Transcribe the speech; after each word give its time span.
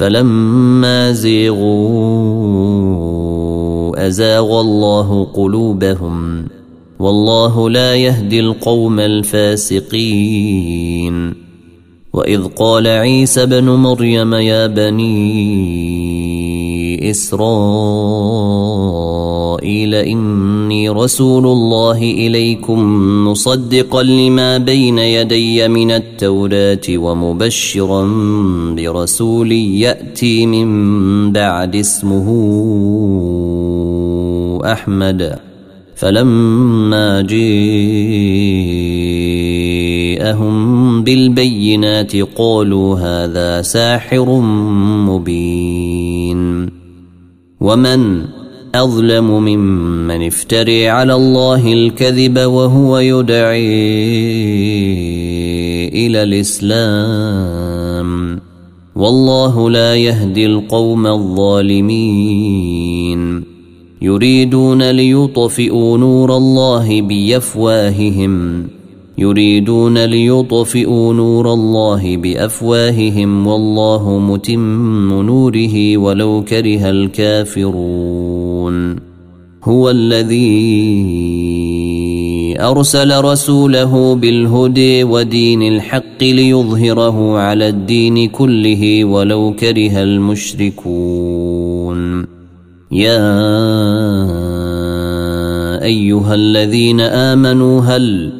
فلما 0.00 1.12
زيغوا 1.12 1.60
أزاغ 4.06 4.60
الله 4.60 5.24
قلوبهم 5.24 6.46
والله 6.98 7.70
لا 7.70 7.94
يهدي 7.94 8.40
القوم 8.40 9.00
الفاسقين. 9.00 10.30
وإذ 12.12 12.44
قال 12.44 12.86
عيسى 12.86 13.46
بن 13.46 13.64
مريم 13.64 14.34
يا 14.34 14.66
بني 14.66 16.39
إسرائيل 17.02 18.60
إني 19.94 20.88
رسول 20.88 21.46
الله 21.46 21.98
إليكم 21.98 22.80
مصدقا 23.28 24.02
لما 24.02 24.58
بين 24.58 24.98
يدي 24.98 25.68
من 25.68 25.90
التوراة 25.90 26.80
ومبشرا 26.88 28.08
برسول 28.76 29.52
يأتي 29.52 30.46
من 30.46 31.32
بعد 31.32 31.76
اسمه 31.76 32.26
أحمد. 34.64 35.38
فلما 35.96 37.20
جاءهم 37.20 37.50
بالبينات 41.04 42.16
قالوا 42.16 42.98
هذا 42.98 43.62
ساحر 43.62 44.40
مبين. 45.08 46.79
ومن 47.60 48.24
أظلم 48.74 49.30
ممن 49.30 50.26
افتري 50.26 50.88
على 50.88 51.14
الله 51.14 51.72
الكذب 51.72 52.38
وهو 52.38 52.98
يدعي 52.98 53.70
إلى 55.88 56.22
الإسلام 56.22 58.10
والله 58.96 59.70
لا 59.70 59.94
يهدي 59.94 60.46
القوم 60.46 61.06
الظالمين. 61.06 62.50
يريدون 64.02 64.90
ليطفئوا 64.90 65.98
نور 65.98 66.36
الله 66.36 67.02
بافواههم 67.02 68.66
يريدون 69.20 70.04
ليطفئوا 70.04 71.14
نور 71.14 71.52
الله 71.52 72.16
بأفواههم 72.16 73.46
والله 73.46 74.18
متم 74.18 75.22
نوره 75.22 75.96
ولو 75.96 76.44
كره 76.48 76.90
الكافرون. 76.90 78.96
هو 79.64 79.90
الذي 79.90 80.80
أرسل 82.60 83.24
رسوله 83.24 84.14
بالهدى 84.14 85.04
ودين 85.04 85.62
الحق 85.62 86.22
ليظهره 86.22 87.38
على 87.38 87.68
الدين 87.68 88.28
كله 88.28 89.04
ولو 89.04 89.54
كره 89.58 90.02
المشركون. 90.02 92.00
يا 92.92 93.30
أيها 95.82 96.34
الذين 96.34 97.00
آمنوا 97.00 97.80
هل 97.80 98.39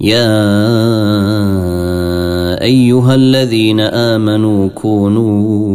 يا 0.00 0.34
أيها 2.62 3.14
الذين 3.14 3.80
آمنوا 3.80 4.68
كونوا 4.68 5.74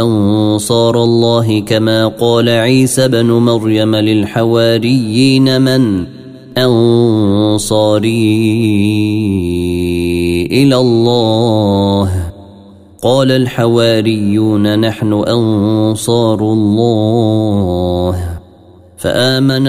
أنصار 0.00 1.04
الله 1.04 1.60
كما 1.60 2.06
قال 2.08 2.48
عيسى 2.48 3.08
بن 3.08 3.26
مريم 3.26 3.96
للحواريين 3.96 5.60
من 5.60 6.04
أنصاري 6.58 8.08
إلى 10.52 10.76
الله. 10.76 12.32
قال 13.02 13.30
الحواريون 13.30 14.78
نحن 14.78 15.12
أنصار 15.12 16.40
الله. 16.40 18.32
فآمن 18.98 19.68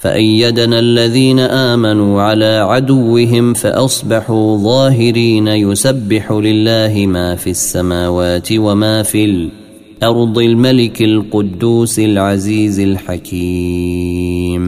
فأيدنا 0.00 0.78
الذين 0.78 1.38
آمنوا 1.40 2.22
على 2.22 2.66
عدوهم 2.68 3.54
فأصبحوا 3.54 4.56
ظاهرين 4.56 5.48
يسبح 5.48 6.32
لله 6.32 7.06
ما 7.06 7.36
في 7.36 7.50
السماوات 7.50 8.48
وما 8.52 9.02
في 9.02 9.24
الأرض 9.24 10.38
الملك 10.38 11.02
القدوس 11.02 11.98
العزيز 11.98 12.80
الحكيم. 12.80 14.60